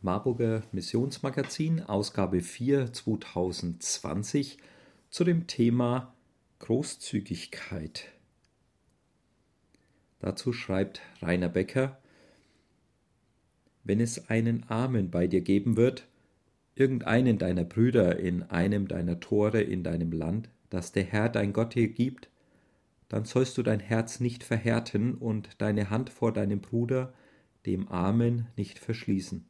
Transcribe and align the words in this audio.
Marburger 0.00 0.62
Missionsmagazin, 0.70 1.82
Ausgabe 1.82 2.40
4 2.40 2.92
2020 2.92 4.58
zu 5.10 5.24
dem 5.24 5.46
Thema 5.46 6.14
Großzügigkeit. 6.60 8.06
Dazu 10.20 10.52
schreibt 10.52 11.00
Rainer 11.20 11.48
Becker, 11.48 11.98
wenn 13.82 14.00
es 14.00 14.28
einen 14.30 14.64
Armen 14.68 15.10
bei 15.10 15.26
dir 15.26 15.40
geben 15.40 15.76
wird, 15.76 16.06
irgendeinen 16.74 17.38
deiner 17.38 17.64
Brüder 17.64 18.18
in 18.18 18.44
einem 18.44 18.86
deiner 18.86 19.18
Tore 19.18 19.62
in 19.62 19.82
deinem 19.82 20.12
Land, 20.12 20.48
das 20.70 20.92
der 20.92 21.04
Herr 21.04 21.28
dein 21.28 21.52
Gott 21.52 21.74
dir 21.74 21.88
gibt, 21.88 22.28
dann 23.08 23.24
sollst 23.24 23.58
du 23.58 23.62
dein 23.62 23.80
Herz 23.80 24.20
nicht 24.20 24.44
verhärten 24.44 25.14
und 25.14 25.60
deine 25.60 25.90
Hand 25.90 26.10
vor 26.10 26.32
deinem 26.32 26.60
Bruder, 26.60 27.14
dem 27.66 27.88
Armen, 27.88 28.46
nicht 28.56 28.78
verschließen, 28.78 29.44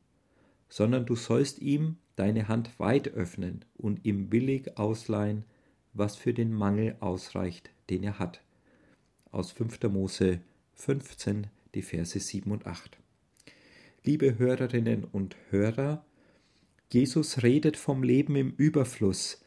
sondern 0.69 1.07
du 1.07 1.17
sollst 1.17 1.61
ihm 1.61 1.97
deine 2.17 2.49
Hand 2.49 2.79
weit 2.79 3.09
öffnen 3.09 3.65
und 3.77 4.05
ihm 4.05 4.33
willig 4.33 4.79
ausleihen, 4.79 5.45
was 5.93 6.17
für 6.17 6.35
den 6.35 6.53
Mangel 6.53 6.97
ausreicht, 7.01 7.71
den 7.91 8.03
er 8.03 8.19
hat. 8.19 8.43
Aus 9.31 9.53
5. 9.53 9.83
Mose 9.85 10.41
15, 10.75 11.47
die 11.75 11.83
Verse 11.83 12.19
7 12.19 12.51
und 12.51 12.67
8. 12.67 12.99
Liebe 14.05 14.39
Hörerinnen 14.39 15.05
und 15.05 15.37
Hörer, 15.51 16.05
Jesus 16.91 17.43
redet 17.43 17.77
vom 17.77 18.03
Leben 18.03 18.37
im 18.37 18.55
Überfluss 18.57 19.43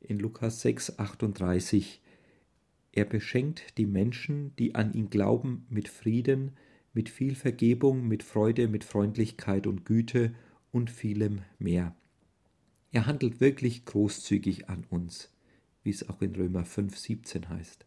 in 0.00 0.18
Lukas 0.18 0.60
6, 0.60 0.98
38 0.98 2.00
er 2.96 3.04
beschenkt 3.04 3.76
die 3.76 3.86
Menschen, 3.86 4.54
die 4.56 4.76
an 4.76 4.92
ihn 4.92 5.10
glauben, 5.10 5.66
mit 5.68 5.88
Frieden, 5.88 6.52
mit 6.92 7.08
viel 7.08 7.34
Vergebung, 7.34 8.06
mit 8.06 8.22
Freude, 8.22 8.68
mit 8.68 8.84
Freundlichkeit 8.84 9.66
und 9.66 9.84
Güte 9.84 10.32
und 10.74 10.90
vielem 10.90 11.42
mehr. 11.58 11.94
Er 12.90 13.06
handelt 13.06 13.40
wirklich 13.40 13.84
großzügig 13.84 14.68
an 14.68 14.84
uns, 14.90 15.30
wie 15.84 15.90
es 15.90 16.08
auch 16.08 16.20
in 16.20 16.34
Römer 16.34 16.64
5,17 16.64 17.48
heißt. 17.48 17.86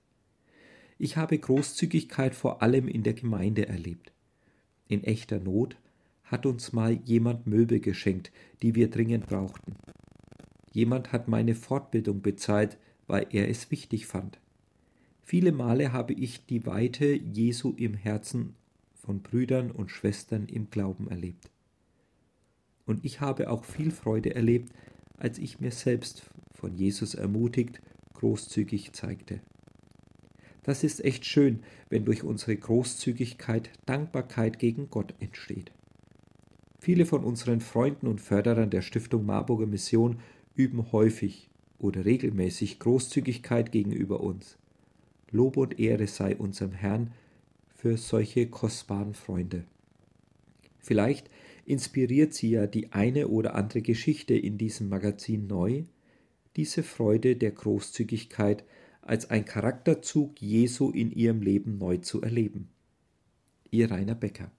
Ich 0.98 1.18
habe 1.18 1.38
Großzügigkeit 1.38 2.34
vor 2.34 2.62
allem 2.62 2.88
in 2.88 3.04
der 3.04 3.14
Gemeinde 3.14 3.68
erlebt. 3.68 4.14
In 4.88 5.04
echter 5.04 5.40
Not 5.40 5.76
hat 6.24 6.46
uns 6.46 6.72
mal 6.72 6.94
jemand 7.04 7.46
Möbel 7.46 7.82
geschenkt, 7.82 8.32
die 8.62 8.74
wir 8.74 8.90
dringend 8.90 9.28
brauchten. 9.28 9.76
Jemand 10.72 11.12
hat 11.12 11.28
meine 11.28 11.56
Fortbildung 11.56 12.22
bezahlt, 12.22 12.78
weil 13.06 13.28
er 13.32 13.50
es 13.50 13.70
wichtig 13.70 14.06
fand. 14.06 14.40
Viele 15.24 15.52
Male 15.52 15.92
habe 15.92 16.14
ich 16.14 16.46
die 16.46 16.66
Weite 16.66 17.06
Jesu 17.06 17.74
im 17.76 17.96
Herzen 17.96 18.56
von 18.94 19.22
Brüdern 19.22 19.72
und 19.72 19.92
Schwestern 19.92 20.48
im 20.48 20.70
Glauben 20.70 21.10
erlebt. 21.10 21.50
Und 22.88 23.06
ich 23.06 23.22
habe 23.22 23.52
auch 23.52 23.64
viel 23.64 23.92
Freude 23.92 24.34
erlebt, 24.34 24.74
als 25.20 25.38
ich 25.38 25.60
mir 25.60 25.72
selbst 25.72 26.24
von 26.56 26.74
Jesus 26.74 27.14
ermutigt, 27.14 27.80
großzügig 28.16 28.94
zeigte. 28.94 29.42
Das 30.64 30.84
ist 30.84 31.06
echt 31.06 31.26
schön, 31.26 31.60
wenn 31.90 32.06
durch 32.06 32.24
unsere 32.24 32.56
Großzügigkeit 32.56 33.70
Dankbarkeit 33.86 34.58
gegen 34.58 34.90
Gott 34.90 35.14
entsteht. 35.20 35.72
Viele 36.80 37.06
von 37.06 37.24
unseren 37.24 37.62
Freunden 37.62 38.08
und 38.08 38.22
Förderern 38.22 38.70
der 38.70 38.82
Stiftung 38.82 39.26
Marburger 39.26 39.68
Mission 39.68 40.20
üben 40.56 40.92
häufig 40.92 41.50
oder 41.80 42.06
regelmäßig 42.06 42.80
Großzügigkeit 42.80 43.72
gegenüber 43.72 44.22
uns. 44.22 44.58
Lob 45.32 45.58
und 45.58 45.80
Ehre 45.80 46.08
sei 46.08 46.36
unserem 46.36 46.72
Herrn 46.72 47.12
für 47.76 47.98
solche 47.98 48.48
kostbaren 48.48 49.14
Freunde. 49.14 49.66
Vielleicht 50.80 51.30
inspiriert 51.68 52.34
sie 52.34 52.52
ja 52.52 52.66
die 52.66 52.94
eine 52.94 53.28
oder 53.28 53.54
andere 53.54 53.82
Geschichte 53.82 54.34
in 54.34 54.58
diesem 54.58 54.88
Magazin 54.88 55.48
neu, 55.48 55.84
diese 56.56 56.82
Freude 56.82 57.36
der 57.36 57.52
Großzügigkeit 57.52 58.64
als 59.02 59.30
ein 59.30 59.44
Charakterzug 59.44 60.42
Jesu 60.42 60.92
in 60.92 61.12
ihrem 61.12 61.42
Leben 61.42 61.78
neu 61.78 61.98
zu 61.98 62.22
erleben. 62.22 62.70
Ihr 63.70 63.92
Rainer 63.92 64.16
Becker 64.16 64.50